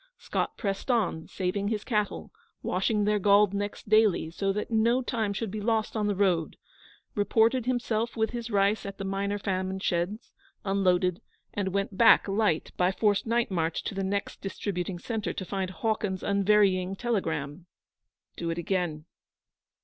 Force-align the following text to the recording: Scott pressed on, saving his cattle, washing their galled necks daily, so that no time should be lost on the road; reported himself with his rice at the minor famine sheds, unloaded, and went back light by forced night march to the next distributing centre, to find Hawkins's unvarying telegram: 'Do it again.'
Scott 0.17 0.57
pressed 0.57 0.89
on, 0.89 1.27
saving 1.27 1.67
his 1.67 1.83
cattle, 1.83 2.31
washing 2.63 3.03
their 3.03 3.19
galled 3.19 3.53
necks 3.53 3.83
daily, 3.83 4.31
so 4.31 4.51
that 4.51 4.71
no 4.71 5.03
time 5.03 5.31
should 5.31 5.51
be 5.51 5.61
lost 5.61 5.95
on 5.95 6.07
the 6.07 6.15
road; 6.15 6.57
reported 7.13 7.67
himself 7.67 8.17
with 8.17 8.31
his 8.31 8.49
rice 8.49 8.83
at 8.83 8.97
the 8.97 9.03
minor 9.05 9.37
famine 9.37 9.77
sheds, 9.77 10.33
unloaded, 10.65 11.21
and 11.53 11.67
went 11.69 11.95
back 11.99 12.27
light 12.27 12.71
by 12.77 12.91
forced 12.91 13.27
night 13.27 13.51
march 13.51 13.83
to 13.83 13.93
the 13.93 14.03
next 14.03 14.41
distributing 14.41 14.97
centre, 14.97 15.33
to 15.33 15.45
find 15.45 15.69
Hawkins's 15.69 16.23
unvarying 16.23 16.95
telegram: 16.95 17.67
'Do 18.37 18.49
it 18.49 18.57
again.' 18.57 19.05